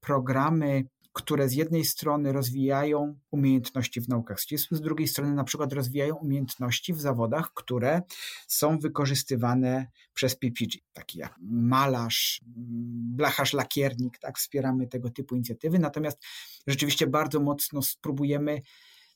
programy 0.00 0.84
które 1.16 1.48
z 1.48 1.52
jednej 1.52 1.84
strony 1.84 2.32
rozwijają 2.32 3.18
umiejętności 3.30 4.00
w 4.00 4.08
naukach 4.08 4.40
ścisłych, 4.40 4.78
z 4.78 4.82
drugiej 4.82 5.08
strony 5.08 5.34
na 5.34 5.44
przykład 5.44 5.72
rozwijają 5.72 6.14
umiejętności 6.16 6.92
w 6.92 7.00
zawodach, 7.00 7.52
które 7.54 8.02
są 8.48 8.78
wykorzystywane 8.78 9.86
przez 10.14 10.36
PPG, 10.36 10.78
taki 10.92 11.18
jak 11.18 11.34
malarz, 11.42 12.40
blacharz, 13.16 13.52
lakiernik, 13.52 14.18
tak, 14.18 14.38
wspieramy 14.38 14.86
tego 14.86 15.10
typu 15.10 15.34
inicjatywy, 15.34 15.78
natomiast 15.78 16.24
rzeczywiście 16.66 17.06
bardzo 17.06 17.40
mocno 17.40 17.82
spróbujemy 17.82 18.60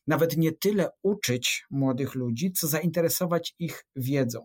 nawet 0.07 0.37
nie 0.37 0.53
tyle 0.53 0.91
uczyć 1.03 1.67
młodych 1.71 2.15
ludzi, 2.15 2.53
co 2.53 2.69
zainteresować 2.69 3.55
ich 3.59 3.85
wiedzą. 3.97 4.45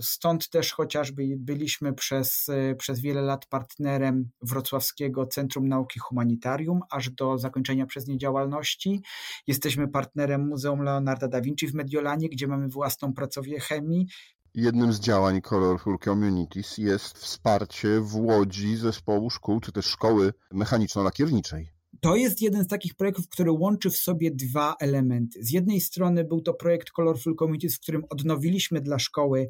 Stąd 0.00 0.50
też 0.50 0.72
chociażby 0.72 1.22
byliśmy 1.38 1.92
przez, 1.92 2.46
przez 2.78 3.00
wiele 3.00 3.22
lat 3.22 3.46
partnerem 3.46 4.30
Wrocławskiego 4.42 5.26
Centrum 5.26 5.68
Nauki 5.68 6.00
Humanitarium, 6.00 6.80
aż 6.90 7.10
do 7.10 7.38
zakończenia 7.38 7.86
przez 7.86 8.06
nie 8.06 8.18
działalności. 8.18 9.02
Jesteśmy 9.46 9.88
partnerem 9.88 10.48
Muzeum 10.48 10.82
Leonarda 10.82 11.28
da 11.28 11.40
Vinci 11.40 11.66
w 11.68 11.74
Mediolanie, 11.74 12.28
gdzie 12.28 12.46
mamy 12.46 12.68
własną 12.68 13.12
pracownię 13.12 13.60
chemii. 13.60 14.06
Jednym 14.54 14.92
z 14.92 15.00
działań 15.00 15.40
Colorful 15.40 15.98
Communities 15.98 16.78
jest 16.78 17.18
wsparcie 17.18 18.00
w 18.00 18.16
Łodzi 18.16 18.76
zespołu 18.76 19.30
szkół, 19.30 19.60
czy 19.60 19.72
też 19.72 19.86
szkoły 19.86 20.32
mechaniczno-lakierniczej. 20.52 21.75
To 22.00 22.16
jest 22.16 22.42
jeden 22.42 22.64
z 22.64 22.68
takich 22.68 22.94
projektów, 22.94 23.28
który 23.28 23.50
łączy 23.50 23.90
w 23.90 23.96
sobie 23.96 24.30
dwa 24.30 24.74
elementy. 24.80 25.44
Z 25.44 25.50
jednej 25.50 25.80
strony 25.80 26.24
był 26.24 26.40
to 26.40 26.54
projekt 26.54 26.90
Colorful 26.90 27.36
Communities, 27.36 27.76
w 27.76 27.80
którym 27.80 28.04
odnowiliśmy 28.10 28.80
dla 28.80 28.98
szkoły 28.98 29.48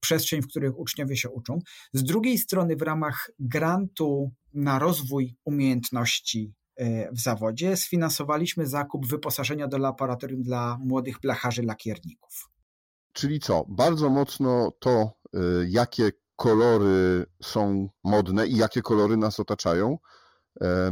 przestrzeń, 0.00 0.42
w 0.42 0.48
których 0.48 0.78
uczniowie 0.78 1.16
się 1.16 1.30
uczą. 1.30 1.58
Z 1.92 2.04
drugiej 2.04 2.38
strony 2.38 2.76
w 2.76 2.82
ramach 2.82 3.30
grantu 3.38 4.30
na 4.54 4.78
rozwój 4.78 5.36
umiejętności 5.44 6.54
e, 6.76 7.12
w 7.12 7.20
zawodzie 7.20 7.76
sfinansowaliśmy 7.76 8.66
zakup 8.66 9.06
wyposażenia 9.06 9.68
do 9.68 9.78
laboratorium 9.78 10.42
dla 10.42 10.78
młodych 10.80 11.20
blacharzy 11.20 11.62
lakierników. 11.62 12.50
Czyli 13.12 13.40
co? 13.40 13.64
Bardzo 13.68 14.10
mocno 14.10 14.72
to, 14.78 14.90
e, 15.34 15.38
jakie 15.68 16.12
kolory 16.36 17.26
są 17.42 17.88
modne 18.04 18.46
i 18.46 18.56
jakie 18.56 18.82
kolory 18.82 19.16
nas 19.16 19.40
otaczają, 19.40 19.98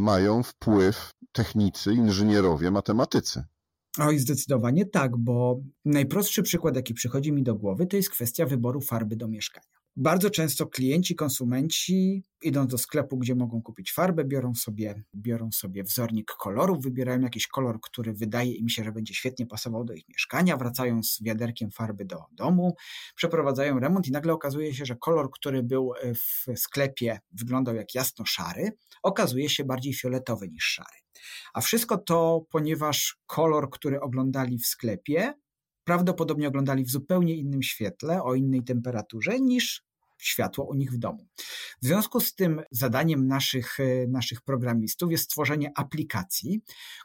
mają 0.01 0.43
wpływ 0.43 1.11
technicy, 1.33 1.95
inżynierowie, 1.95 2.71
matematycy. 2.71 3.45
Oj, 3.99 4.19
zdecydowanie 4.19 4.87
tak, 4.87 5.17
bo 5.17 5.61
najprostszy 5.85 6.43
przykład, 6.43 6.77
jaki 6.77 6.95
przychodzi 6.95 7.33
mi 7.33 7.43
do 7.43 7.55
głowy, 7.55 7.87
to 7.87 7.97
jest 7.97 8.11
kwestia 8.11 8.47
wyboru 8.47 8.81
farby 8.81 9.17
do 9.17 9.29
mieszkania. 9.29 9.74
Bardzo 9.97 10.31
często 10.31 10.67
klienci, 10.67 11.15
konsumenci, 11.15 12.25
idąc 12.43 12.71
do 12.71 12.79
sklepu, 12.79 13.19
gdzie 13.19 13.35
mogą 13.35 13.63
kupić 13.63 13.93
farbę, 13.93 14.25
biorą 14.25 14.55
sobie, 14.55 15.03
biorą 15.15 15.53
sobie 15.53 15.83
wzornik 15.83 16.33
kolorów, 16.33 16.83
wybierają 16.83 17.21
jakiś 17.21 17.47
kolor, 17.47 17.81
który 17.81 18.13
wydaje 18.13 18.53
im 18.53 18.69
się, 18.69 18.85
że 18.85 18.93
będzie 18.93 19.15
świetnie 19.15 19.47
pasował 19.47 19.85
do 19.85 19.95
ich 19.95 20.09
mieszkania, 20.09 20.57
wracają 20.57 21.03
z 21.03 21.23
wiaderkiem 21.23 21.71
farby 21.71 22.05
do 22.05 22.25
domu, 22.33 22.77
przeprowadzają 23.17 23.79
remont 23.81 24.09
i 24.09 24.13
nagle 24.13 24.33
okazuje 24.33 24.75
się, 24.75 24.85
że 24.85 24.97
kolor, 24.97 25.31
który 25.31 25.63
był 25.63 25.93
w 26.15 26.59
sklepie, 26.59 27.21
wyglądał 27.33 27.75
jak 27.75 27.95
jasno 27.95 28.25
szary, 28.25 28.73
okazuje 29.03 29.49
się 29.49 29.65
bardziej 29.65 29.95
fioletowy 29.95 30.49
niż 30.49 30.65
szary. 30.65 31.05
A 31.55 31.61
wszystko 31.61 31.99
to, 31.99 32.47
ponieważ 32.51 33.19
kolor, 33.27 33.71
który 33.71 34.01
oglądali 34.01 34.59
w 34.59 34.67
sklepie, 34.67 35.35
prawdopodobnie 35.85 36.49
oglądali 36.49 36.85
w 36.85 36.91
zupełnie 36.91 37.35
innym 37.35 37.63
świetle, 37.63 38.23
o 38.23 38.35
innej 38.35 38.63
temperaturze 38.63 39.41
niż 39.41 39.83
światło 40.19 40.65
u 40.65 40.75
nich 40.75 40.93
w 40.93 40.99
domu. 40.99 41.27
W 41.83 41.87
związku 41.87 42.21
z 42.21 42.35
tym 42.35 42.63
zadaniem 42.71 43.27
naszych, 43.27 43.81
e, 43.81 44.07
naszych 44.07 44.43
programistów 44.43 45.11
jest 45.11 45.25
stworzenie 45.25 45.73
aplikacji, 45.77 46.61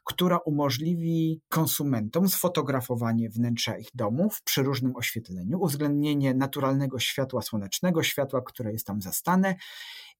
która 0.05 0.37
umożliwi 0.37 1.41
konsumentom 1.49 2.29
sfotografowanie 2.29 3.29
wnętrza 3.29 3.77
ich 3.77 3.87
domów 3.93 4.41
przy 4.43 4.63
różnym 4.63 4.95
oświetleniu, 4.95 5.61
uwzględnienie 5.61 6.33
naturalnego 6.33 6.99
światła 6.99 7.41
słonecznego, 7.41 8.03
światła, 8.03 8.41
które 8.41 8.71
jest 8.71 8.87
tam 8.87 9.01
zastane 9.01 9.55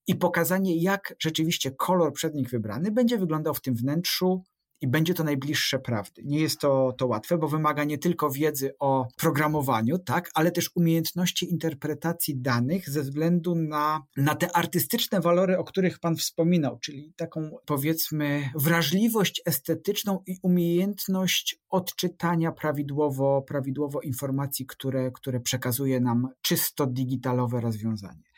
i 0.06 0.14
pokazanie, 0.14 0.82
jak 0.82 1.14
rzeczywiście 1.18 1.70
kolor 1.70 2.12
przed 2.12 2.34
nich 2.34 2.48
wybrany 2.48 2.90
będzie 2.90 3.18
wyglądał 3.18 3.54
w 3.54 3.60
tym 3.60 3.74
wnętrzu 3.74 4.44
i 4.80 4.88
będzie 4.88 5.14
to 5.14 5.24
najbliższe 5.24 5.78
prawdy. 5.78 6.22
Nie 6.24 6.40
jest 6.40 6.60
to, 6.60 6.92
to 6.98 7.06
łatwe, 7.06 7.38
bo 7.38 7.48
wymaga 7.48 7.84
nie 7.84 7.98
tylko 7.98 8.30
wiedzy 8.30 8.74
o 8.78 9.08
programowaniu, 9.16 9.98
tak, 9.98 10.30
ale 10.34 10.50
też 10.50 10.70
umiejętności 10.74 11.50
interpretacji 11.50 12.36
danych 12.36 12.90
ze 12.90 13.02
względu 13.02 13.54
na, 13.54 14.02
na 14.16 14.34
te 14.34 14.56
artystyczne 14.56 15.20
walory, 15.20 15.58
o 15.58 15.64
których 15.64 15.98
Pan 15.98 16.16
wspominał, 16.16 16.78
czyli 16.78 17.12
taką 17.16 17.50
powiedzmy 17.64 18.50
wrażliwość 18.54 19.42
estetyczną 19.46 20.22
i 20.26 20.36
umiejętność 20.42 21.60
odczytania 21.70 22.52
prawidłowo, 22.52 23.42
prawidłowo 23.42 24.00
informacji, 24.00 24.66
które, 24.66 25.10
które 25.10 25.40
przekazuje 25.40 26.00
nam 26.00 26.28
czysto 26.42 26.86
digitalowe 26.86 27.60
rozwiązanie. 27.60 28.29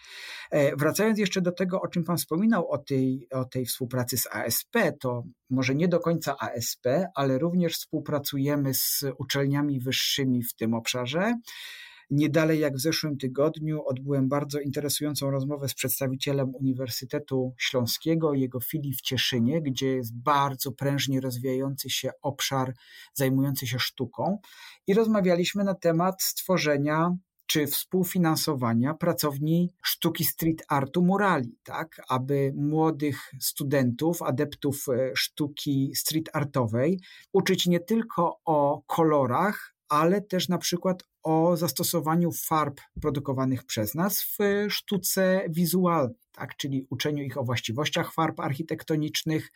E, 0.50 0.76
wracając 0.76 1.18
jeszcze 1.18 1.40
do 1.40 1.52
tego, 1.52 1.80
o 1.80 1.88
czym 1.88 2.04
Pan 2.04 2.16
wspominał, 2.16 2.71
o 2.71 2.78
tej, 2.78 3.28
o 3.30 3.44
tej 3.44 3.66
współpracy 3.66 4.18
z 4.18 4.26
ASP, 4.26 4.76
to 5.00 5.23
może 5.50 5.75
nie 5.75 5.88
do 5.88 6.00
końca 6.00 6.37
ASP, 6.38 6.87
ale 7.14 7.38
również 7.38 7.75
współpracujemy 7.75 8.75
z 8.75 9.04
uczelniami 9.18 9.80
wyższymi 9.80 10.42
w 10.42 10.54
tym 10.54 10.75
obszarze. 10.75 11.35
Nie 12.12 12.28
dalej 12.28 12.61
jak 12.61 12.76
w 12.76 12.80
zeszłym 12.80 13.18
tygodniu 13.18 13.82
odbyłem 13.87 14.28
bardzo 14.28 14.61
interesującą 14.61 15.30
rozmowę 15.30 15.68
z 15.68 15.75
przedstawicielem 15.75 16.54
Uniwersytetu 16.54 17.54
Śląskiego, 17.59 18.35
jego 18.35 18.61
filii 18.61 18.94
w 18.94 19.00
Cieszynie, 19.00 19.62
gdzie 19.62 19.87
jest 19.87 20.18
bardzo 20.18 20.73
prężnie 20.73 21.21
rozwijający 21.21 21.90
się 21.90 22.11
obszar 22.23 22.75
zajmujący 23.14 23.66
się 23.66 23.78
sztuką 23.78 24.38
i 24.87 24.94
rozmawialiśmy 24.94 25.64
na 25.64 25.75
temat 25.75 26.23
stworzenia 26.23 27.16
czy 27.52 27.66
współfinansowania 27.66 28.94
pracowni 28.94 29.73
sztuki 29.82 30.25
street 30.25 30.64
artu 30.68 31.02
murali, 31.02 31.59
tak, 31.62 32.00
aby 32.09 32.52
młodych 32.56 33.32
studentów, 33.40 34.23
adeptów 34.23 34.88
e, 34.88 35.11
sztuki 35.16 35.92
street 35.94 36.30
artowej 36.32 37.00
uczyć 37.32 37.66
nie 37.66 37.80
tylko 37.80 38.40
o 38.44 38.82
kolorach, 38.87 39.75
ale 39.88 40.21
też 40.21 40.49
na 40.49 40.59
przykład 40.59 41.04
o 41.23 41.57
zastosowaniu 41.57 42.33
farb 42.33 42.81
produkowanych 43.00 43.64
przez 43.64 43.95
nas 43.95 44.23
w 44.23 44.67
sztuce 44.73 45.45
wizualnej, 45.49 46.17
tak? 46.33 46.57
czyli 46.57 46.87
uczeniu 46.91 47.23
ich 47.23 47.38
o 47.38 47.45
właściwościach 47.45 48.12
farb 48.12 48.41
architektonicznych, 48.41 49.52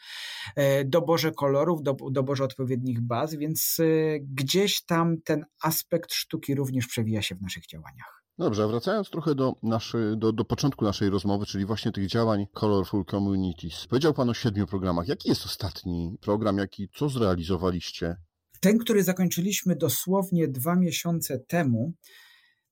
e, 0.56 0.85
doborze 0.85 1.32
kolorów, 1.32 1.82
do, 1.82 1.96
doborze 2.11 2.44
odpowiednich 2.44 3.00
baz, 3.00 3.35
więc 3.35 3.76
e, 3.80 3.85
gdzieś 4.20 4.85
tam 4.85 5.23
ten 5.25 5.44
aspekt 5.62 6.14
sztuki 6.14 6.54
również 6.54 6.87
przewija 6.87 7.23
się 7.23 7.35
w 7.35 7.42
naszych 7.42 7.66
działaniach. 7.66 8.16
Dobrze, 8.38 8.68
wracając 8.68 9.11
trochę 9.11 9.35
do, 9.35 9.54
naszy, 9.62 10.14
do, 10.16 10.32
do 10.32 10.44
początku 10.44 10.85
naszej 10.85 11.11
rozmowy, 11.11 11.46
czyli 11.46 11.66
właśnie 11.66 11.92
tych 11.92 12.06
działań 12.06 12.46
Colorful 12.52 13.04
Communities. 13.04 13.87
Powiedział 13.87 14.14
Pan 14.14 14.30
o 14.30 14.35
siedmiu 14.35 14.66
programach. 14.66 15.08
Jaki 15.08 15.28
jest 15.28 15.44
ostatni 15.46 16.16
program, 16.20 16.58
jaki, 16.58 16.88
co 16.94 17.08
zrealizowaliście 17.08 18.16
ten, 18.60 18.78
który 18.78 19.02
zakończyliśmy 19.02 19.76
dosłownie 19.76 20.48
dwa 20.48 20.76
miesiące 20.76 21.38
temu, 21.38 21.92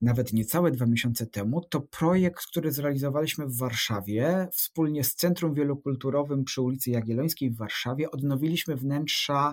nawet 0.01 0.33
niecałe 0.33 0.71
dwa 0.71 0.87
miesiące 0.87 1.27
temu, 1.27 1.61
to 1.71 1.81
projekt, 1.81 2.47
który 2.47 2.73
zrealizowaliśmy 2.73 3.47
w 3.47 3.59
Warszawie 3.59 4.49
wspólnie 4.53 5.05
z 5.05 5.15
Centrum 5.15 5.55
Wielokulturowym 5.55 6.45
przy 6.45 6.63
ulicy 6.63 6.91
Jagiellońskiej 6.91 7.51
w 7.51 7.57
Warszawie. 7.57 8.11
Odnowiliśmy 8.11 8.77
wnętrza 8.77 9.53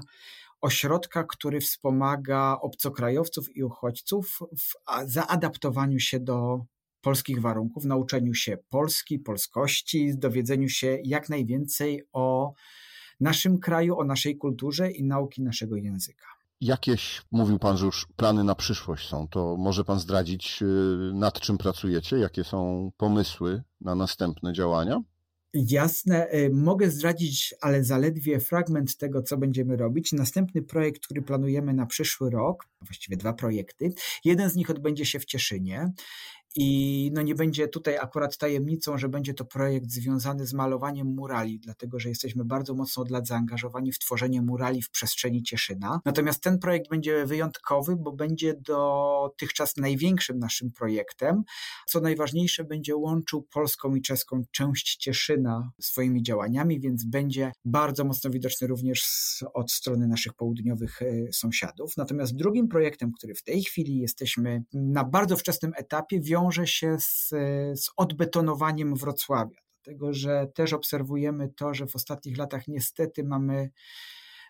ośrodka, 0.62 1.24
który 1.24 1.60
wspomaga 1.60 2.58
obcokrajowców 2.62 3.56
i 3.56 3.64
uchodźców 3.64 4.40
w 4.58 4.74
zaadaptowaniu 5.06 6.00
się 6.00 6.20
do 6.20 6.66
polskich 7.02 7.42
warunków, 7.42 7.86
nauczeniu 7.86 8.34
się 8.34 8.58
Polski, 8.70 9.20
polskości, 9.20 10.18
dowiedzeniu 10.18 10.70
się 10.70 10.98
jak 11.04 11.30
najwięcej 11.30 12.04
o 12.14 12.54
naszym 13.22 13.60
kraju, 13.60 14.00
o 14.00 14.04
naszej 14.04 14.38
kulturze 14.38 14.92
i 14.92 15.04
nauki 15.04 15.42
naszego 15.42 15.76
języka. 15.76 16.26
Jakieś, 16.62 17.22
mówił 17.32 17.60
Pan, 17.60 17.78
że 17.78 17.86
już 17.86 18.08
plany 18.16 18.44
na 18.44 18.56
przyszłość 18.56 19.08
są, 19.08 19.28
to 19.28 19.58
może 19.58 19.84
Pan 19.84 20.00
zdradzić, 20.00 20.62
y, 20.62 20.66
nad 21.14 21.40
czym 21.40 21.58
pracujecie, 21.58 22.18
jakie 22.18 22.44
są 22.44 22.92
pomysły 22.98 23.64
na 23.82 23.96
następne 23.96 24.54
działania? 24.54 25.02
Jasne, 25.54 26.34
y, 26.34 26.50
mogę 26.54 26.92
zdradzić, 26.92 27.56
ale 27.62 27.84
zaledwie 27.84 28.40
fragment 28.40 28.98
tego, 28.98 29.22
co 29.22 29.38
będziemy 29.38 29.78
robić. 29.78 30.14
Następny 30.14 30.62
projekt, 30.62 31.06
który 31.06 31.22
planujemy 31.22 31.74
na 31.74 31.86
przyszły 31.86 32.30
rok, 32.30 32.68
właściwie 32.82 33.18
dwa 33.18 33.34
projekty. 33.34 33.94
Jeden 34.26 34.50
z 34.50 34.56
nich 34.56 34.70
odbędzie 34.70 35.06
się 35.06 35.20
w 35.20 35.26
Cieszynie 35.26 35.92
i 36.56 37.12
no 37.14 37.22
nie 37.22 37.36
będzie 37.36 37.68
tutaj 37.68 37.98
akurat 37.98 38.38
tajemnicą, 38.38 38.98
że 38.98 39.10
będzie 39.10 39.34
to 39.34 39.46
projekt 39.46 39.92
związany 39.92 40.48
z 40.48 40.54
malowaniem 40.54 41.08
murali, 41.08 41.60
dlatego 41.60 42.00
że 42.00 42.10
jesteśmy 42.10 42.46
bardzo 42.46 42.76
mocno 42.76 43.04
od 43.04 43.12
lat 43.12 43.28
zaangażowani 43.28 43.92
w 43.92 44.00
tworzenie 44.00 44.42
murali 44.42 44.82
w 44.82 44.90
przestrzeni 44.90 45.44
Cieszyna. 45.44 46.00
Natomiast 46.06 46.44
ten 46.44 46.60
projekt 46.60 46.90
będzie 46.90 47.26
wyjątkowy, 47.26 47.96
bo 47.96 48.12
będzie 48.12 48.54
dotychczas 48.54 49.78
największym 49.78 50.40
naszym 50.40 50.72
projektem. 50.72 51.44
Co 51.88 52.00
najważniejsze, 52.00 52.64
będzie 52.64 52.96
łączył 52.96 53.42
polską 53.42 53.96
i 53.96 54.02
czeską 54.02 54.42
część 54.52 54.96
Cieszyna 54.96 55.72
swoimi 55.82 56.24
działaniami, 56.24 56.80
więc 56.80 57.06
będzie 57.06 57.52
bardzo 57.66 58.04
mocno 58.04 58.30
widoczny 58.30 58.68
również 58.68 59.04
od 59.54 59.72
strony 59.72 60.08
naszych 60.08 60.34
południowych 60.34 61.02
e, 61.02 61.06
sąsiadów. 61.34 61.98
Natomiast 61.98 62.36
drugim 62.36 62.68
projektem, 62.68 63.12
który 63.12 63.36
w 63.36 63.44
tej 63.44 63.64
chwili 63.64 63.98
jesteśmy 63.98 64.64
na 64.74 65.04
bardzo 65.04 65.38
wczesnym 65.38 65.72
etapie, 65.78 66.22
wiąże 66.22 66.41
wiąże 66.42 66.68
się 66.68 66.98
z, 67.00 67.30
z 67.82 67.90
odbetonowaniem 67.98 68.96
Wrocławia, 68.96 69.58
dlatego 69.84 70.14
że 70.14 70.48
też 70.56 70.74
obserwujemy 70.74 71.50
to, 71.50 71.74
że 71.74 71.88
w 71.88 71.96
ostatnich 71.96 72.38
latach 72.38 72.68
niestety 72.68 73.24
mamy 73.24 73.70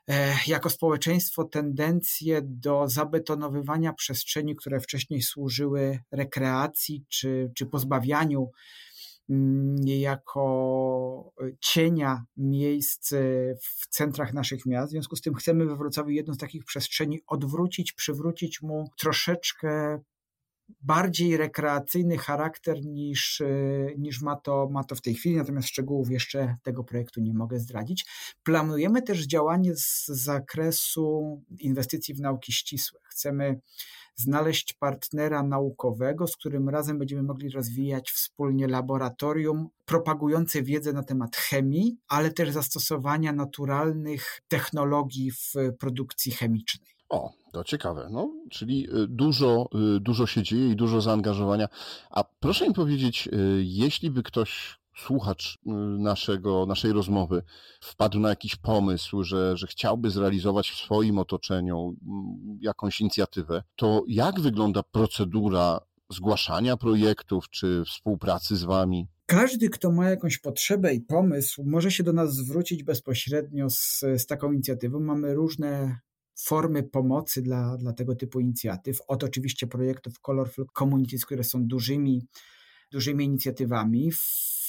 e, 0.07 0.35
jako 0.47 0.69
społeczeństwo 0.69 1.43
tendencję 1.43 2.41
do 2.43 2.87
zabetonowywania 2.87 3.93
przestrzeni, 3.93 4.55
które 4.55 4.79
wcześniej 4.79 5.21
służyły 5.21 5.99
rekreacji 6.11 7.05
czy, 7.09 7.51
czy 7.55 7.65
pozbawianiu 7.65 8.51
mm, 9.29 9.75
niejako 9.75 11.33
cienia 11.59 12.23
miejsc 12.37 13.13
w 13.61 13.87
centrach 13.89 14.33
naszych 14.33 14.65
miast. 14.65 14.87
W 14.87 14.91
związku 14.91 15.15
z 15.15 15.21
tym 15.21 15.33
chcemy 15.33 15.65
we 15.65 15.75
Wrocławiu 15.75 16.09
jedną 16.09 16.33
z 16.33 16.37
takich 16.37 16.65
przestrzeni 16.65 17.21
odwrócić, 17.27 17.93
przywrócić 17.93 18.61
mu 18.61 18.89
troszeczkę 18.97 20.01
bardziej 20.81 21.37
rekreacyjny 21.37 22.17
charakter 22.17 22.85
niż, 22.85 23.41
e, 23.41 23.47
niż 23.97 24.21
ma, 24.21 24.35
to, 24.35 24.69
ma 24.71 24.83
to 24.83 24.95
w 24.95 25.01
tej 25.01 25.15
chwili, 25.15 25.35
natomiast 25.35 25.67
szczegółów 25.67 26.11
jeszcze 26.11 26.55
tego 26.63 26.83
projektu 26.83 27.21
nie 27.21 27.33
mogę 27.33 27.59
zdradzić. 27.59 28.05
Planujemy 28.43 29.01
też 29.01 29.27
działanie 29.27 29.75
z 29.75 30.05
zakresu 30.07 31.41
inwestycji 31.59 32.13
w 32.13 32.21
nauki 32.21 32.53
ścisłe. 32.53 32.99
Chcemy 33.03 33.59
znaleźć 34.15 34.73
partnera 34.73 35.43
naukowego, 35.43 36.27
z 36.27 36.37
którym 36.37 36.69
razem 36.69 36.99
będziemy 36.99 37.23
mogli 37.23 37.49
rozwijać 37.49 38.11
wspólnie 38.11 38.67
laboratorium 38.67 39.69
propagujące 39.85 40.63
wiedzę 40.63 40.93
na 40.93 41.03
temat 41.03 41.35
chemii, 41.35 41.97
ale 42.07 42.31
też 42.31 42.49
zastosowania 42.49 43.33
naturalnych 43.33 44.41
technologii 44.47 45.31
w 45.31 45.53
produkcji 45.79 46.31
chemicznej. 46.31 47.00
O, 47.11 47.33
to 47.51 47.63
ciekawe. 47.63 48.07
No, 48.11 48.33
czyli 48.49 48.87
y, 48.89 49.07
dużo, 49.07 49.69
y, 49.95 49.99
dużo 49.99 50.27
się 50.27 50.43
dzieje 50.43 50.69
i 50.69 50.75
dużo 50.75 51.01
zaangażowania. 51.01 51.67
A 52.09 52.23
proszę 52.23 52.67
mi 52.67 52.73
powiedzieć, 52.73 53.27
y, 53.33 53.63
jeśli 53.65 54.11
by 54.11 54.23
ktoś, 54.23 54.79
słuchacz 54.97 55.57
naszego, 55.97 56.65
naszej 56.65 56.91
rozmowy, 56.91 57.43
wpadł 57.81 58.19
na 58.19 58.29
jakiś 58.29 58.55
pomysł, 58.55 59.23
że, 59.23 59.57
że 59.57 59.67
chciałby 59.67 60.09
zrealizować 60.09 60.69
w 60.69 60.77
swoim 60.77 61.19
otoczeniu 61.19 61.95
mm, 62.07 62.57
jakąś 62.61 63.01
inicjatywę, 63.01 63.63
to 63.75 64.03
jak 64.07 64.39
wygląda 64.39 64.83
procedura 64.83 65.79
zgłaszania 66.09 66.77
projektów 66.77 67.49
czy 67.49 67.83
współpracy 67.85 68.55
z 68.55 68.63
Wami? 68.63 69.07
Każdy, 69.25 69.69
kto 69.69 69.91
ma 69.91 70.09
jakąś 70.09 70.37
potrzebę 70.37 70.93
i 70.93 71.01
pomysł, 71.01 71.63
może 71.65 71.91
się 71.91 72.03
do 72.03 72.13
nas 72.13 72.35
zwrócić 72.35 72.83
bezpośrednio 72.83 73.69
z, 73.69 73.99
z 73.99 74.25
taką 74.25 74.51
inicjatywą. 74.51 74.99
Mamy 74.99 75.33
różne 75.33 75.99
formy 76.35 76.83
pomocy 76.83 77.41
dla, 77.41 77.77
dla 77.77 77.93
tego 77.93 78.15
typu 78.15 78.39
inicjatyw, 78.39 78.99
od 79.07 79.23
oczywiście 79.23 79.67
projektów 79.67 80.19
Colorful 80.19 80.65
Communities, 80.77 81.25
które 81.25 81.43
są 81.43 81.67
dużymi, 81.67 82.27
dużymi 82.91 83.25
inicjatywami. 83.25 84.11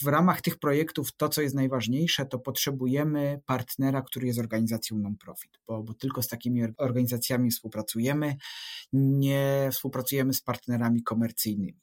W 0.03 0.07
ramach 0.07 0.41
tych 0.41 0.59
projektów 0.59 1.17
to, 1.17 1.29
co 1.29 1.43
jest 1.43 1.55
najważniejsze, 1.55 2.27
to 2.27 2.39
potrzebujemy 2.39 3.41
partnera, 3.47 4.03
który 4.03 4.27
jest 4.27 4.39
organizacją 4.39 4.99
non-profit, 4.99 5.59
bo, 5.67 5.83
bo 5.83 5.95
tylko 5.95 6.23
z 6.23 6.29
takimi 6.29 6.63
organizacjami 6.79 7.51
współpracujemy, 7.51 8.37
nie 8.93 9.69
współpracujemy 9.73 10.35
z 10.35 10.41
partnerami 10.41 11.03
komercyjnymi. 11.03 11.81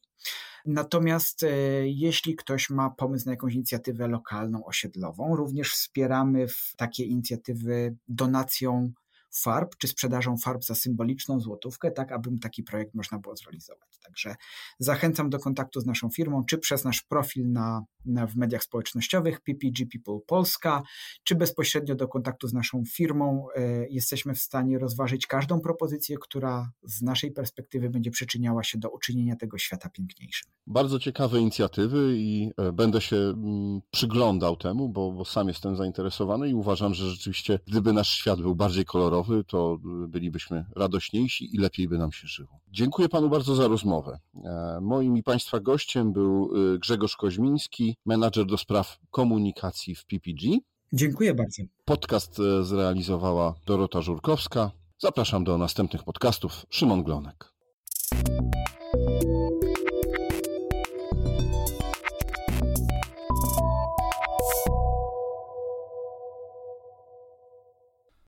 Natomiast 0.65 1.44
e, 1.44 1.50
jeśli 1.88 2.36
ktoś 2.36 2.70
ma 2.70 2.89
pomysł 2.89 3.26
na 3.26 3.32
jakąś 3.32 3.54
inicjatywę 3.54 4.08
lokalną, 4.08 4.65
osiedlową, 4.65 5.36
również 5.36 5.72
wspieramy 5.72 6.46
takie 6.78 7.04
inicjatywy 7.04 7.96
donacją 8.08 8.92
farb, 9.32 9.76
czy 9.78 9.88
sprzedażą 9.88 10.38
farb 10.38 10.63
za 10.63 10.76
symboliczną 10.76 11.39
złotówkę, 11.39 11.92
tak 11.92 12.12
aby 12.12 12.30
taki 12.42 12.63
projekt 12.63 12.96
można 12.96 13.20
było 13.20 13.36
zrealizować. 13.36 14.00
Także 14.04 14.36
zachęcam 14.80 15.30
do 15.30 15.39
kontaktu 15.39 15.82
z 15.82 15.86
naszą 15.86 16.10
firmą, 16.10 16.46
czy 16.46 16.58
przez 16.58 16.84
nasz 16.84 17.02
profil 17.02 17.52
na, 17.52 17.84
na, 18.06 18.28
w 18.28 18.36
mediach 18.36 18.63
społecznościowych 18.63 19.42
PPG 19.42 19.86
People 19.86 20.20
Polska, 20.28 20.82
czy 21.24 21.36
bezpośrednio 21.36 21.96
do 21.96 22.08
kontaktu 22.08 22.48
z 22.48 22.54
naszą 22.54 22.84
firmą. 22.94 23.48
E, 23.56 23.88
jesteśmy 23.89 24.36
w 24.36 24.39
stanie 24.39 24.80
rozważyć 24.80 25.28
każdą 25.28 25.62
propozycję, 25.62 26.18
która 26.22 26.72
z 26.84 27.02
naszej 27.02 27.32
perspektywy 27.32 27.89
będzie 27.89 28.12
przyczyniała 28.12 28.63
się 28.63 28.78
do 28.78 28.89
uczynienia 28.89 29.36
tego 29.36 29.58
świata 29.58 29.89
piękniejszym. 29.89 30.52
Bardzo 30.68 31.00
ciekawe 31.00 31.39
inicjatywy 31.39 32.13
i 32.18 32.52
e, 32.58 32.72
będę 32.72 33.02
się 33.02 33.15
mm, 33.15 33.82
przyglądał 33.92 34.56
temu, 34.58 34.89
bo, 34.89 35.12
bo 35.12 35.26
sam 35.26 35.48
jestem 35.48 35.76
zainteresowany 35.76 36.50
i 36.50 36.54
uważam, 36.54 36.94
że 36.94 37.10
rzeczywiście 37.10 37.60
gdyby 37.68 37.94
nasz 37.94 38.10
świat 38.10 38.42
był 38.42 38.56
bardziej 38.56 38.86
kolorowy, 38.86 39.19
to 39.48 39.78
bylibyśmy 40.08 40.66
radośniejsi 40.76 41.56
i 41.56 41.58
lepiej 41.58 41.88
by 41.88 41.98
nam 41.98 42.12
się 42.12 42.28
żyło. 42.28 42.60
Dziękuję 42.72 43.10
panu 43.10 43.30
bardzo 43.30 43.56
za 43.56 43.68
rozmowę. 43.68 44.20
E, 44.46 44.80
moim 44.82 45.18
i 45.18 45.24
państwa 45.24 45.60
gościem 45.60 46.14
był 46.14 46.52
e, 46.76 46.80
Grzegorz 46.80 47.16
Koźmiński, 47.16 47.98
menadżer 48.06 48.46
do 48.46 48.58
spraw 48.58 49.00
komunikacji 49.12 49.96
w 49.96 50.06
PPG. 50.06 50.48
Dziękuję 50.94 51.34
bardzo. 51.34 51.64
Podcast 51.86 52.40
e, 52.40 52.64
zrealizowała 52.64 53.56
Dorota 53.66 54.02
Żurkowska. 54.02 54.72
Zapraszam 54.98 55.44
do 55.44 55.58
następnych 55.58 56.04
podcastów. 56.04 56.66
Szymon 56.70 57.04
Glonek. 57.04 57.54